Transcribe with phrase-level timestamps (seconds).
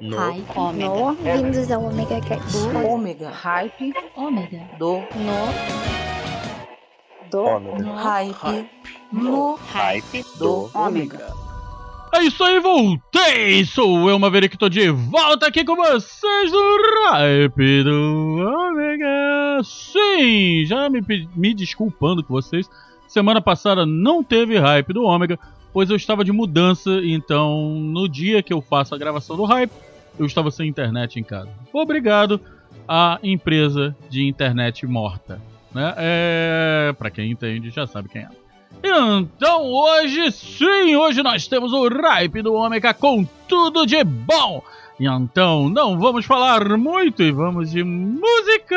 [0.00, 0.16] No.
[0.16, 0.44] Hype.
[0.56, 0.88] Ômega.
[0.88, 2.56] No, vindos ao Omega Cast.
[2.86, 3.30] Ômega.
[3.30, 3.92] Hype.
[4.16, 4.60] Ômega.
[4.78, 4.98] Do.
[4.98, 5.54] No,
[7.30, 7.94] do, Ômega.
[7.94, 8.68] Hype.
[9.12, 9.54] No.
[9.72, 10.70] Hype Do.
[10.70, 11.32] do Ômega.
[12.14, 13.64] É isso aí, voltei!
[13.66, 16.78] Sou eu, Maverick, tô de volta aqui com vocês do
[17.10, 19.62] Hype do Ômega.
[19.62, 21.02] Sim, já me,
[21.36, 22.68] me desculpando com vocês.
[23.06, 25.38] Semana passada não teve Hype do Ômega,
[25.72, 29.72] pois eu estava de mudança, então no dia que eu faço a gravação do Hype,
[30.18, 31.50] eu estava sem internet em casa.
[31.72, 32.40] Obrigado
[32.86, 35.40] à empresa de internet morta.
[35.74, 35.94] Né?
[35.96, 38.28] É, pra quem entende, já sabe quem é.
[38.82, 44.62] Então hoje sim, hoje nós temos o Hype do Ômega com tudo de bom.
[45.00, 48.76] Então não vamos falar muito e vamos de música.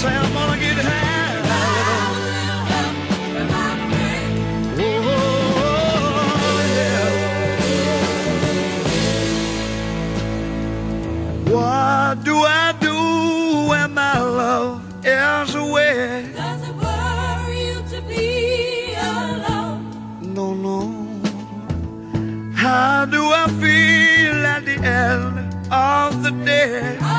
[0.00, 1.42] Say I'm gonna get high.
[4.78, 5.44] Oh,
[6.76, 7.06] yeah.
[11.52, 12.96] What do I do
[13.68, 16.32] when my love is away?
[16.34, 19.80] Does it worry you to be alone?
[20.22, 20.78] No, no.
[22.54, 25.34] How do I feel at the end
[25.70, 27.09] of the day?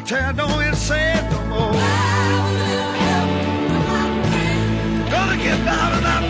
[0.00, 1.72] I tell you, don't even say it no more.
[5.10, 6.29] Gonna get out of that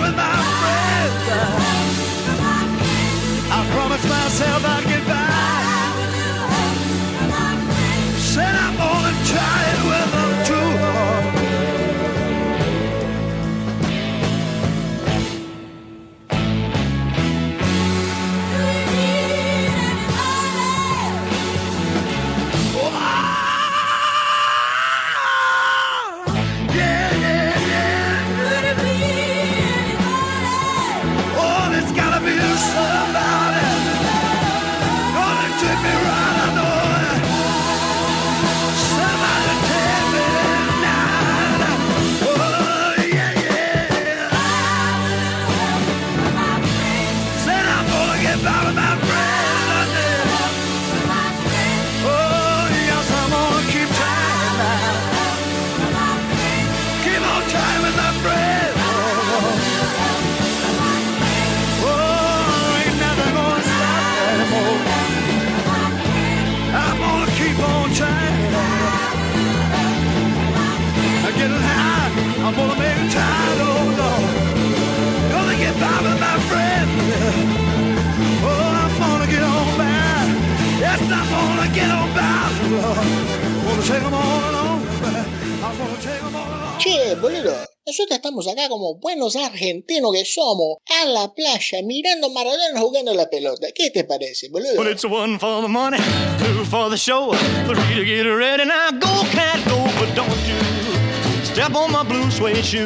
[86.77, 87.53] Che, boludo,
[87.85, 93.29] nosotros estamos acá como buenos argentinos que somos, a la playa, mirando Maradona jugando la
[93.29, 93.67] pelota.
[93.75, 94.77] ¿Qué te parece, boludo?
[94.77, 95.97] Well, it's one for the money,
[96.39, 97.33] two for the show,
[97.67, 98.65] three to get ready.
[98.65, 102.85] Now go, cat, go, but don't you step on my blue suede shoe.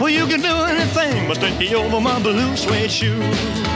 [0.00, 3.75] Well, you can do anything but stay over my blue suede shoe.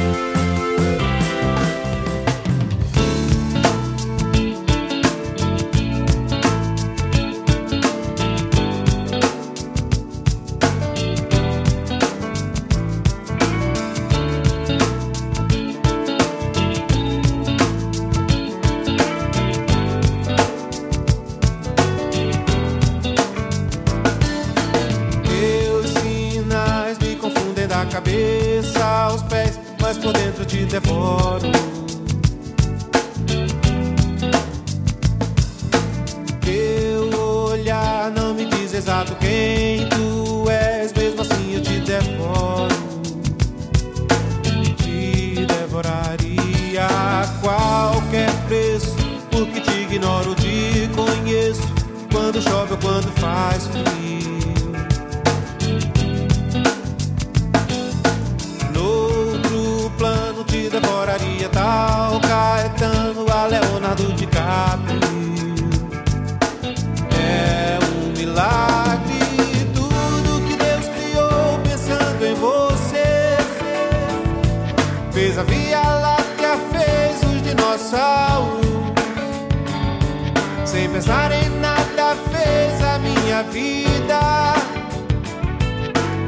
[83.43, 84.53] Vida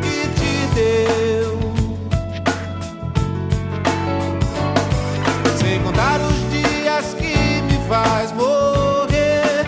[0.03, 1.60] E te deu
[5.58, 9.65] Sem contar os dias que me faz morrer.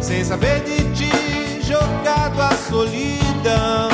[0.00, 3.88] Sem saber de ti jogado à solidão.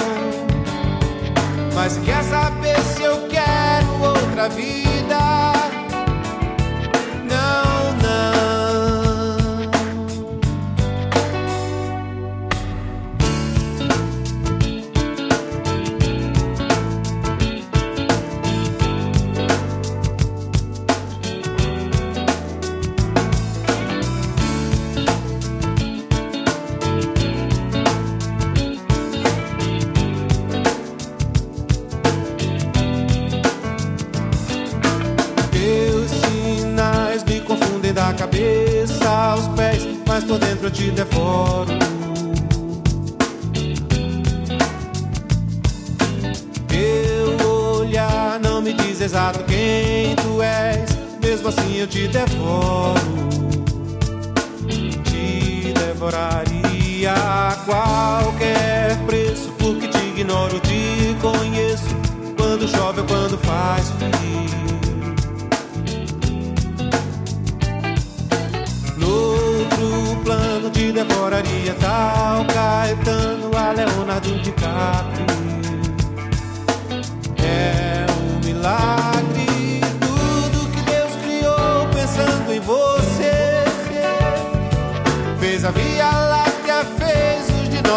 [1.75, 5.58] Mas quer saber se eu quero outra vida
[40.69, 41.08] eu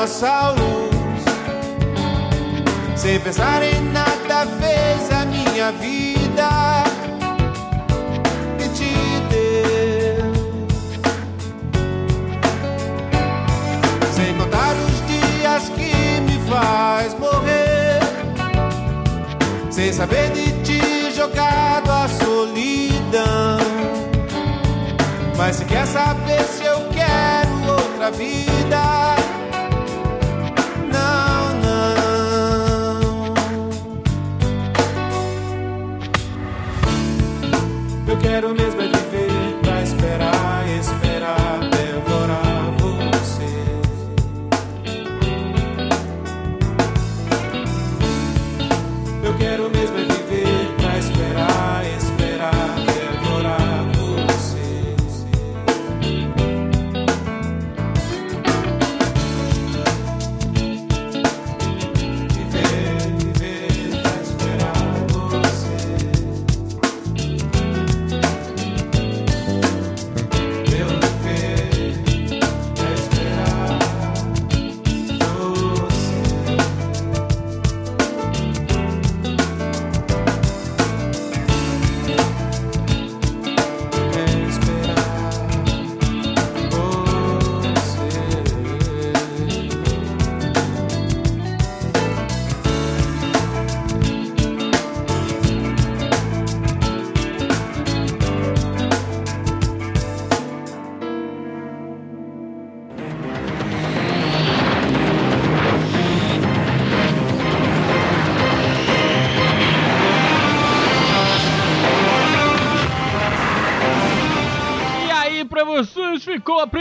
[0.04, 0.62] os dinossauros.
[2.96, 6.84] Sem pensar em nada, fez a minha vida
[8.60, 8.94] e te
[9.30, 10.32] deu.
[14.14, 18.00] Sem contar os dias que me faz morrer.
[19.70, 23.60] Sem saber de ti jogado à solidão.
[25.38, 28.51] Mas se quer saber se eu quero outra vida.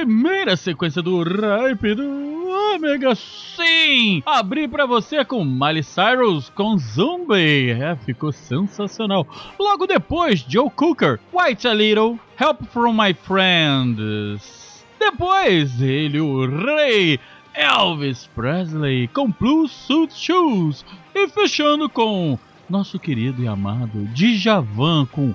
[0.01, 4.23] Primeira sequência do Hype do Omega Sim!
[4.25, 7.71] Abri pra você com Miley Cyrus com Zombie.
[7.73, 9.27] É, ficou sensacional.
[9.59, 14.87] Logo depois, Joe Cooker, White a Little, Help from My Friends.
[14.99, 17.21] Depois, ele, o rei,
[17.53, 20.83] Elvis Presley com Blue Suit Shoes.
[21.15, 22.39] E fechando com
[22.71, 25.35] nosso querido e amado Djavan com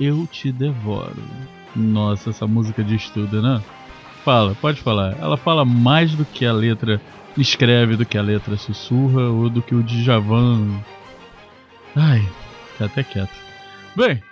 [0.00, 1.22] Eu Te Devoro.
[1.76, 3.62] Nossa, essa música diz tudo, né?
[4.30, 5.16] Fala, pode falar.
[5.20, 7.00] Ela fala mais do que a letra
[7.36, 10.80] escreve, do que a letra sussurra, ou do que o Djavan.
[11.96, 12.22] Ai,
[12.78, 13.34] tá até quieto.
[13.96, 14.22] Bem.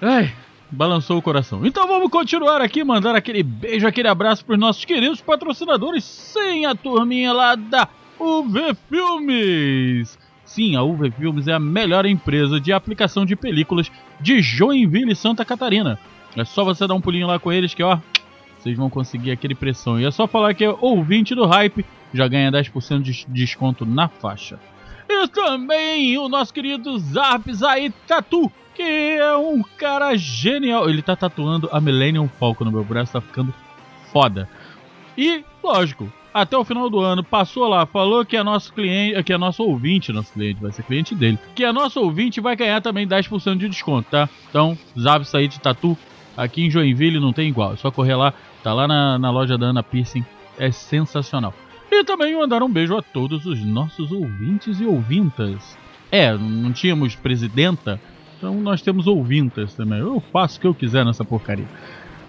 [0.00, 0.32] Ai,
[0.70, 1.66] balançou o coração.
[1.66, 6.74] Então vamos continuar aqui, mandar aquele beijo, aquele abraço pros nossos queridos patrocinadores, sem a
[6.74, 7.86] turminha lá da
[8.18, 10.18] UV Filmes.
[10.42, 15.44] Sim, a UV Filmes é a melhor empresa de aplicação de películas de Joinville, Santa
[15.44, 15.98] Catarina.
[16.34, 17.98] É só você dar um pulinho lá com eles que, ó,
[18.60, 19.98] vocês vão conseguir aquele pressão.
[19.98, 24.08] E é só falar que é ouvinte do hype, já ganha 10% de desconto na
[24.08, 24.58] faixa.
[25.08, 30.88] E também o nosso querido Zarps aí Tatu, que é um cara genial.
[30.88, 33.52] Ele tá tatuando a Millennium Falcon no meu braço, tá ficando
[34.12, 34.48] foda.
[35.16, 39.32] E, lógico, até o final do ano, passou lá, falou que é nosso cliente, que
[39.32, 42.80] é nosso ouvinte, nosso cliente, vai ser cliente dele, que é nosso ouvinte vai ganhar
[42.80, 44.28] também 10% de desconto, tá?
[44.48, 45.98] Então, Zab sair de Tatu,
[46.36, 49.56] aqui em Joinville não tem igual, é só correr lá, tá lá na, na loja
[49.56, 50.24] da Ana Piercing,
[50.58, 51.54] é sensacional.
[51.90, 55.76] E também mandar um beijo a todos os nossos ouvintes e ouvintas.
[56.10, 58.00] É, não tínhamos presidenta,
[58.36, 59.98] então nós temos ouvintas também.
[59.98, 61.66] Eu faço o que eu quiser nessa porcaria.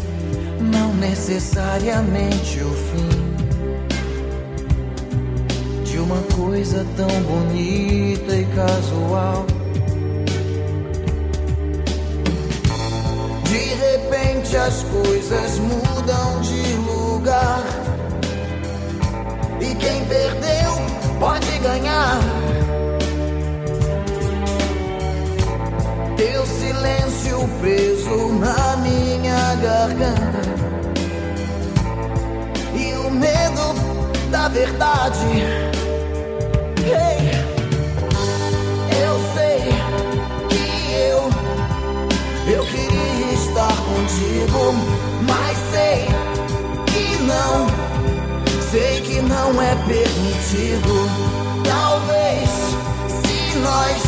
[0.60, 3.28] não necessariamente o fim
[5.84, 9.44] de uma coisa tão bonita e casual.
[13.44, 17.67] De repente as coisas mudam de lugar.
[19.78, 20.72] Quem perdeu
[21.18, 22.18] pode ganhar.
[26.16, 30.42] Teu silêncio preso na minha garganta.
[32.74, 33.74] E o medo
[34.30, 35.26] da verdade.
[36.84, 37.30] Ei,
[39.04, 39.60] eu sei
[40.48, 41.30] que eu,
[42.54, 44.74] eu queria estar contigo,
[45.26, 46.06] mas sei
[46.86, 47.66] que não,
[48.70, 51.08] sei que não é permitido.
[51.64, 52.48] Talvez
[53.08, 54.02] se nós,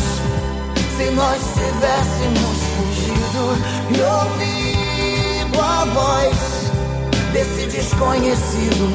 [0.97, 3.43] se nós tivéssemos fugido
[3.89, 6.37] e ouvido a voz
[7.33, 8.85] desse desconhecido,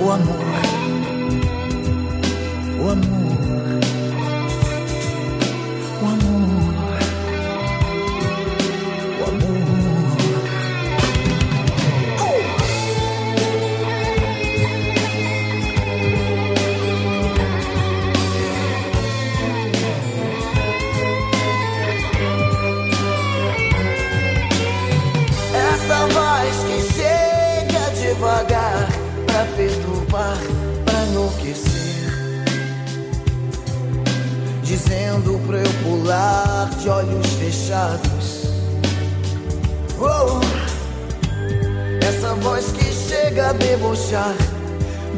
[0.00, 0.84] o amor
[2.84, 3.23] o amor,
[36.80, 38.44] de olhos fechados.
[39.98, 40.40] Oh,
[42.06, 44.34] essa voz que chega a debochar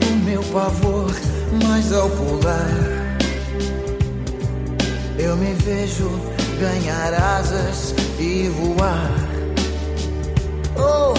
[0.01, 1.13] do meu pavor,
[1.65, 2.97] mas ao pular
[5.19, 6.09] eu me vejo
[6.61, 9.11] ganhar asas e voar.
[10.77, 11.15] Oh,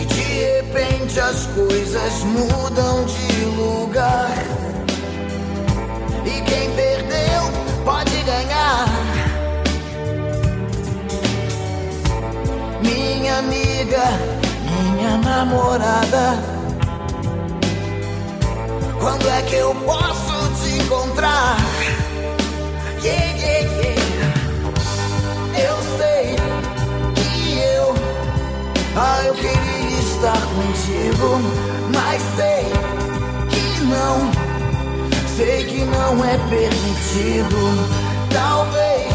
[0.00, 4.71] e de repente as coisas mudam de lugar.
[8.22, 8.86] Ganhar.
[12.80, 14.04] Minha amiga,
[14.62, 16.38] minha namorada.
[19.00, 21.56] Quando é que eu posso te encontrar?
[23.02, 24.02] Yeah, yeah, yeah.
[25.58, 26.36] Eu sei
[27.16, 27.94] que eu,
[28.96, 31.40] ah, eu queria estar contigo,
[31.92, 32.66] mas sei
[33.50, 34.30] que não.
[35.36, 38.01] Sei que não é permitido.
[38.32, 39.12] Talvez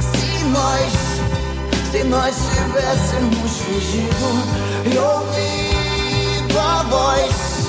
[0.00, 0.92] se nós,
[1.90, 4.28] se nós tivéssemos fugido
[4.84, 7.68] e ouvido a voz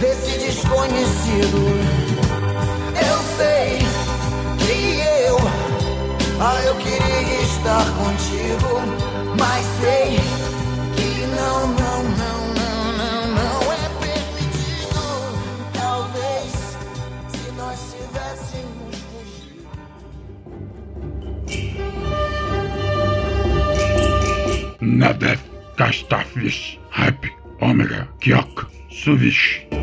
[0.00, 1.58] desse desconhecido.
[2.94, 3.78] Eu sei
[4.58, 5.36] que eu,
[6.40, 8.80] ah, eu queria estar contigo,
[9.38, 10.20] mas sei
[10.96, 11.99] que não, não,
[25.00, 25.40] Nadav
[25.78, 27.32] Kastafis, Happy
[27.62, 29.79] Omega Kyok Suvish.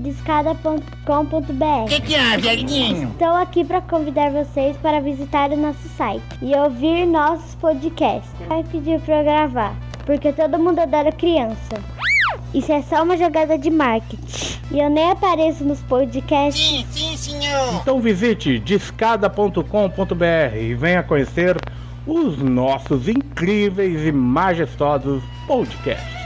[0.00, 1.88] Discada.com.br.
[1.88, 3.10] Que que é, velhinho?
[3.10, 8.32] Estou aqui para convidar vocês para visitar o nosso site e ouvir nossos podcasts.
[8.48, 11.74] Vai pedir para eu gravar, porque todo mundo adora criança.
[12.54, 14.58] Isso é só uma jogada de marketing.
[14.72, 16.64] E eu nem apareço nos podcasts.
[16.64, 17.80] Sim, sim, senhor.
[17.82, 21.56] Então visite discada.com.br e venha conhecer
[22.06, 26.19] os nossos incríveis e majestosos podcasts.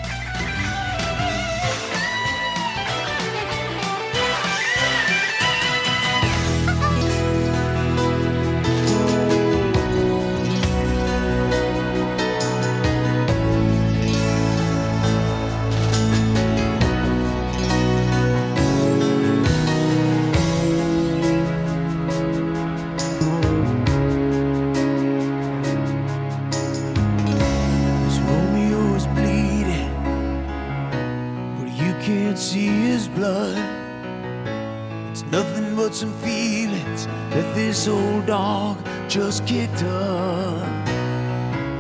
[35.34, 38.76] Nothing but some feelings that this old dog
[39.08, 40.86] just kicked up.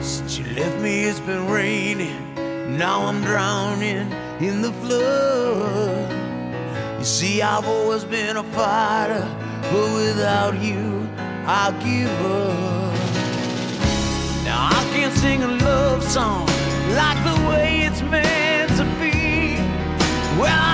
[0.02, 2.18] Since you left me, it's been raining.
[2.76, 6.10] Now I'm drowning in the flood.
[6.98, 9.24] You see, I've always been a fighter,
[9.70, 11.08] but without you,
[11.46, 12.94] I give up.
[14.48, 16.46] Now I can't sing a love song
[17.00, 19.14] like the way it's meant to be.
[20.40, 20.60] Well,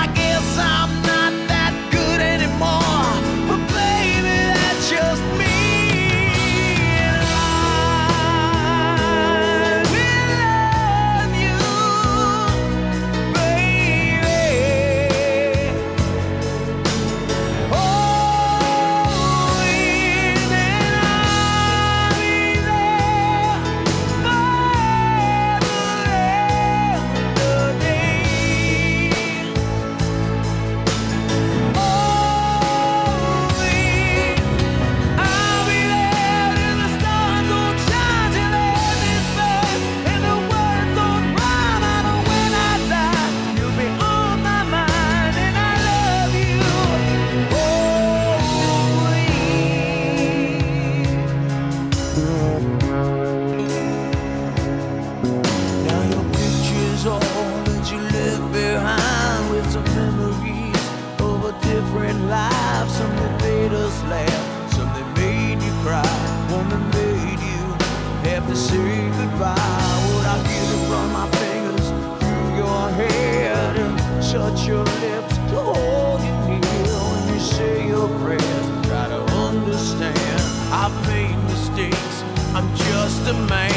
[83.23, 83.70] the man.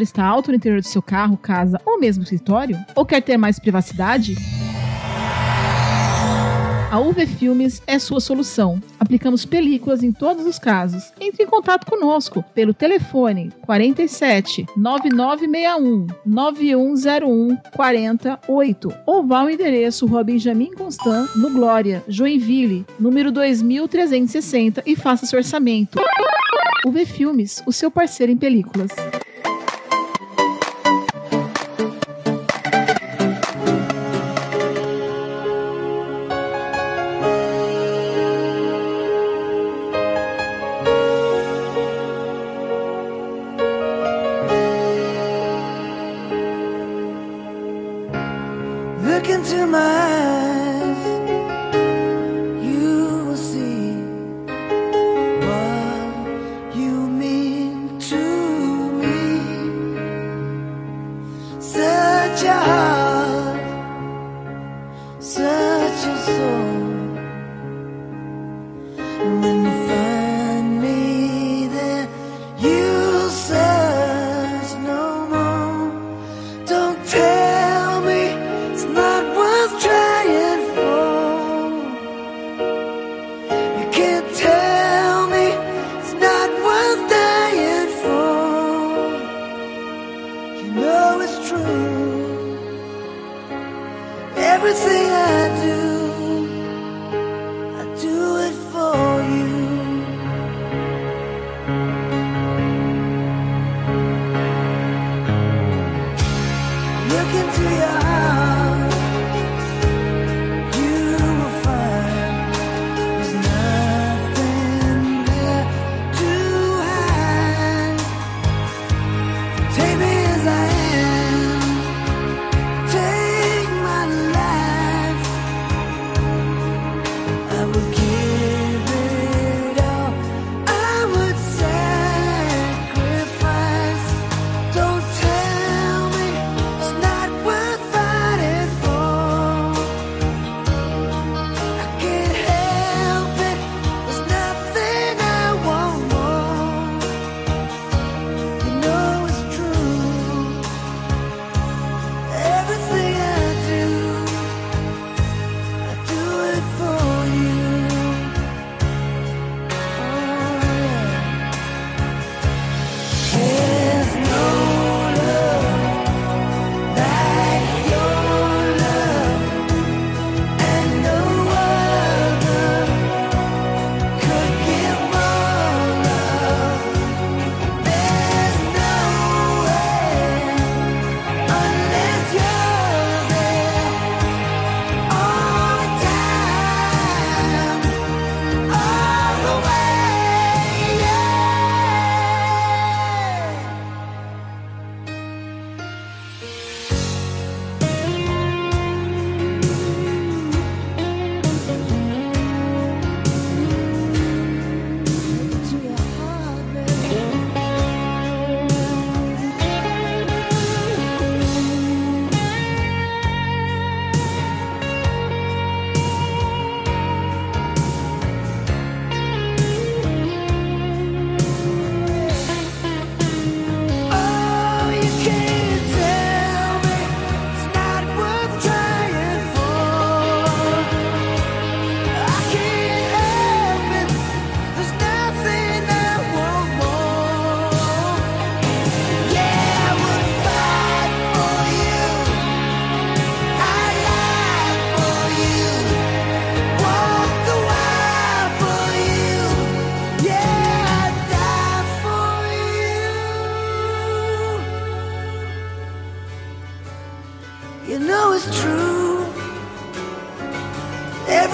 [0.00, 2.78] está alto no interior do seu carro, casa ou mesmo escritório?
[2.94, 4.36] Ou quer ter mais privacidade?
[6.92, 8.78] A UV Filmes é sua solução.
[9.00, 11.10] Aplicamos películas em todos os casos.
[11.18, 20.22] Entre em contato conosco pelo telefone 47 9961 9101 4008 ou vá ao endereço Rua
[20.22, 25.98] Benjamin Constant, no Glória, Joinville, número 2360 e faça seu orçamento.
[26.84, 28.90] UV Filmes, o seu parceiro em películas.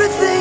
[0.00, 0.37] Everything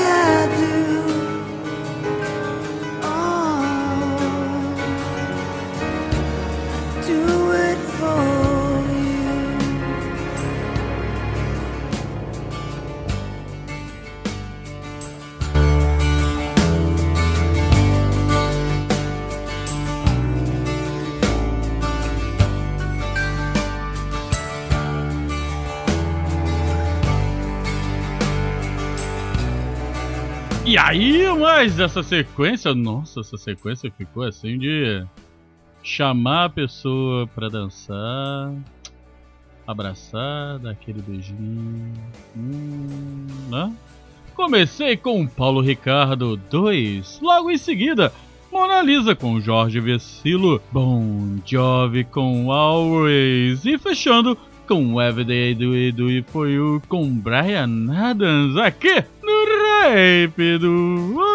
[31.60, 35.04] mas essa sequência, nossa, essa sequência ficou assim de
[35.82, 38.54] chamar a pessoa pra dançar,
[39.66, 41.94] abraçar, dar aquele beijinho,
[42.36, 43.74] hum, né?
[44.36, 48.14] Comecei com Paulo Ricardo 2, logo em seguida
[48.52, 54.38] Mona Lisa com Jorge Vecilo, Bon Jovi com Always e fechando
[54.68, 59.46] com Everyday Do It Do It For You com Brian Adams aqui no
[59.82, 61.27] Rap do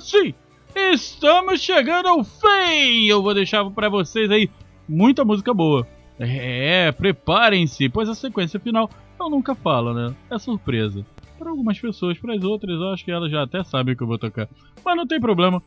[0.00, 0.34] Sim,
[0.74, 3.06] estamos chegando ao fim.
[3.06, 4.50] Eu vou deixar para vocês aí
[4.88, 5.86] muita música boa.
[6.18, 10.14] É, preparem-se, pois a sequência final eu nunca falo, né?
[10.30, 11.04] É surpresa.
[11.38, 14.02] Para algumas pessoas, para as outras, eu acho que elas já até sabem o que
[14.02, 14.46] eu vou tocar.
[14.84, 15.62] Mas não tem problema.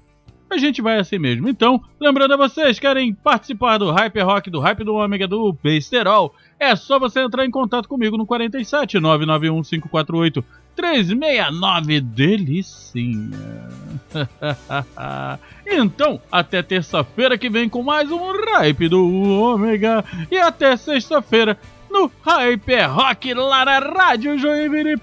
[0.52, 1.50] A gente vai assim mesmo.
[1.50, 6.36] Então, lembrando a vocês, querem participar do Hype Rock, do Hype do Ômega, do Besterol,
[6.60, 10.46] é só você entrar em contato comigo no 47 991 548
[10.76, 13.74] 369 Delicinha.
[15.66, 19.06] então, até terça-feira que vem com mais um Hype do
[19.42, 20.04] Ômega.
[20.30, 21.58] E até sexta-feira
[21.90, 25.00] no Hyper Rock lá na Rádio Joinville.net.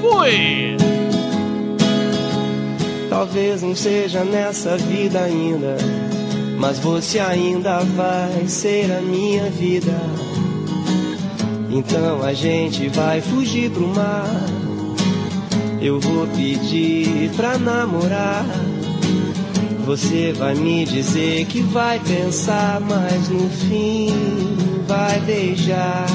[0.00, 0.76] Fui!
[3.08, 5.76] Talvez não seja nessa vida ainda,
[6.56, 9.92] mas você ainda vai ser a minha vida.
[11.70, 14.26] Então a gente vai fugir pro mar.
[15.80, 18.44] Eu vou pedir pra namorar.
[19.86, 24.08] Você vai me dizer que vai pensar, mas no fim
[24.86, 26.06] vai beijar.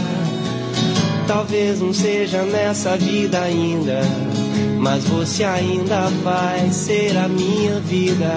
[1.27, 4.01] Talvez não seja nessa vida ainda,
[4.77, 8.35] mas você ainda vai ser a minha vida.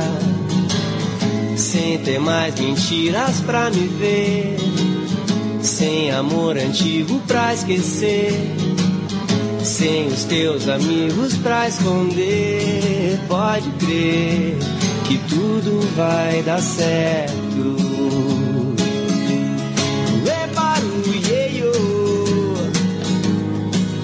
[1.56, 4.56] Sem ter mais mentiras pra me ver,
[5.68, 8.32] sem amor antigo pra esquecer,
[9.62, 13.20] sem os teus amigos pra esconder.
[13.28, 14.56] Pode crer
[15.06, 17.38] que tudo vai dar certo.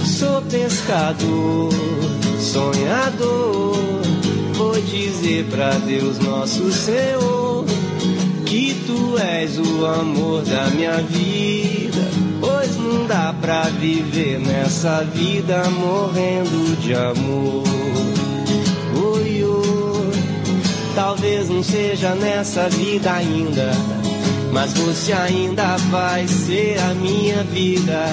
[0.04, 1.70] Sou pescador,
[2.38, 3.74] sonhador.
[4.54, 7.64] Vou dizer pra Deus, nosso Senhor,
[8.54, 12.08] que tu és o amor da minha vida.
[12.40, 17.64] Pois não dá pra viver nessa vida morrendo de amor.
[18.94, 20.12] Oi, oi.
[20.94, 23.72] Talvez não seja nessa vida ainda,
[24.52, 28.04] mas você ainda vai ser a minha vida.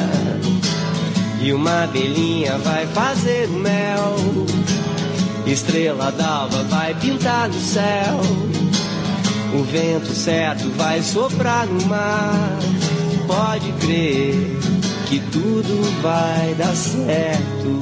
[1.40, 4.16] E uma abelhinha vai fazer mel,
[5.46, 8.61] estrela d'alva vai pintar no céu.
[9.54, 12.58] O vento certo vai soprar no mar.
[13.28, 14.34] Pode crer
[15.08, 17.80] que tudo vai dar certo.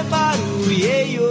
[0.00, 1.30] Ebaruieio,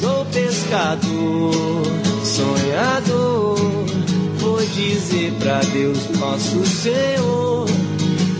[0.00, 1.82] sou pescador,
[2.22, 3.56] sonhador.
[4.38, 7.66] Vou dizer pra Deus, nosso Senhor,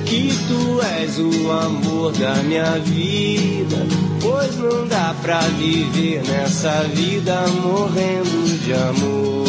[0.05, 0.30] que
[1.05, 3.76] és o amor da minha vida.
[4.22, 9.44] Pois não dá pra viver nessa vida morrendo de amor.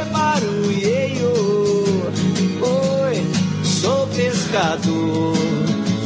[0.00, 1.32] Ebaruieio,
[2.62, 3.26] oi,
[3.64, 5.36] sou pescador,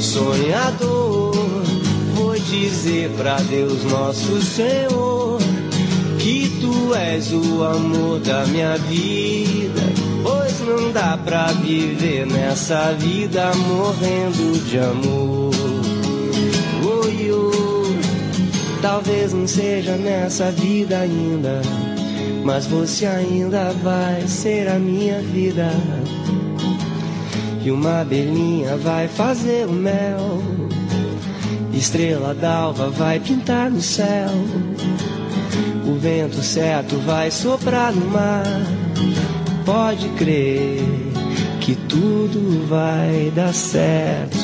[0.01, 1.34] sonhador.
[2.14, 5.39] Vou dizer pra Deus, nosso Senhor,
[6.18, 10.08] que tu és o amor da minha vida.
[10.69, 15.51] Não dá pra viver nessa vida morrendo de amor.
[16.85, 18.01] Oi, oi,
[18.83, 21.62] talvez não seja nessa vida ainda,
[22.45, 25.71] mas você ainda vai ser a minha vida.
[27.64, 30.43] E uma abelhinha vai fazer o mel,
[31.73, 34.29] estrela d'alva vai pintar no céu.
[35.87, 38.45] O vento certo vai soprar no mar.
[39.69, 40.81] Pode crer
[41.61, 44.39] que tudo vai dar certo.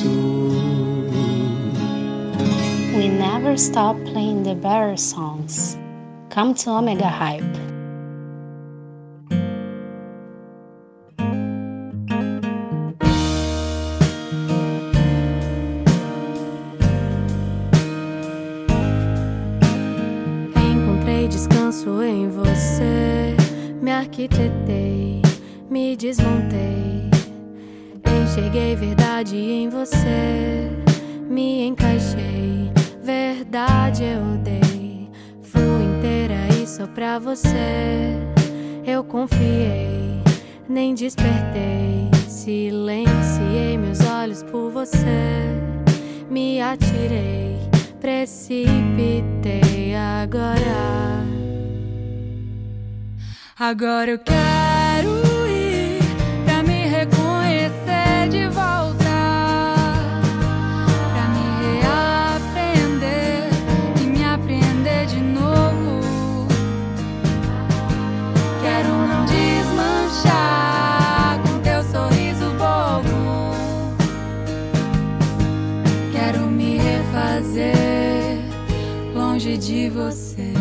[2.94, 5.78] We never stop playing the better songs.
[6.28, 7.63] Come to Omega Hype.
[37.18, 38.16] Você,
[38.86, 40.22] eu confiei,
[40.68, 42.10] nem despertei.
[42.28, 45.06] Silenciei meus olhos por você,
[46.28, 47.58] me atirei,
[48.00, 51.24] precipitei agora.
[53.58, 54.63] Agora eu quero
[79.94, 80.52] você.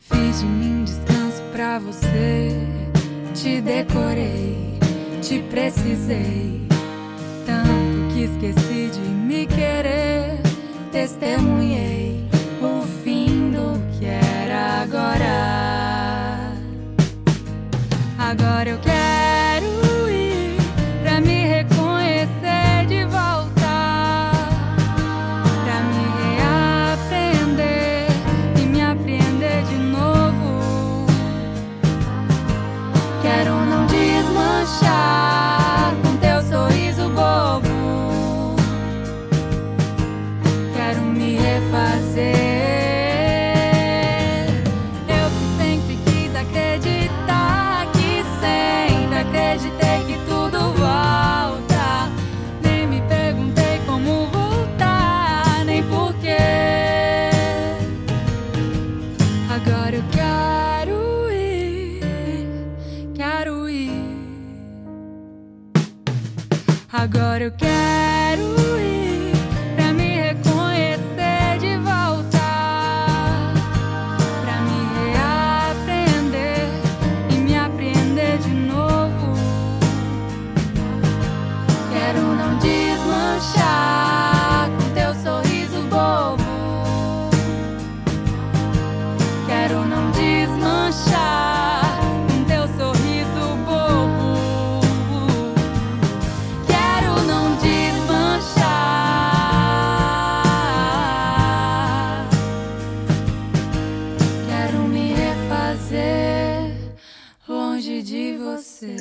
[0.00, 2.50] Fiz de mim descanso pra você.
[3.34, 4.78] Te decorei,
[5.22, 6.66] te precisei.
[7.46, 10.40] Tanto que esqueci de me querer.
[10.90, 12.11] Testemunhei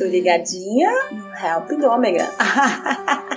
[0.06, 1.90] ligadinha no Help do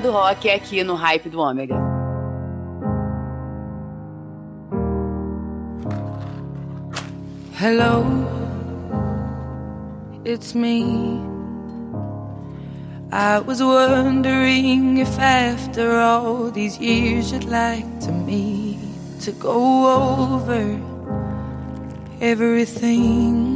[0.00, 1.76] do rock é aqui no Hype do Ômega.
[7.58, 8.04] Hello,
[10.24, 11.22] it's me.
[13.10, 18.78] I was wondering if after all these years you'd like to meet
[19.20, 20.78] to go over
[22.20, 23.55] everything.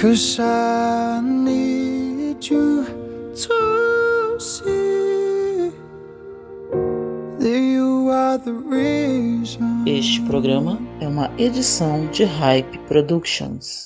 [0.00, 2.86] Cause I need you
[3.34, 5.72] to see
[7.38, 9.84] that you are the reason.
[9.84, 13.78] Este programa é uma edição de Hype Productions.